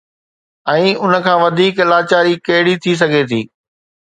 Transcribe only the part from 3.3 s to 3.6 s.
ٿي؟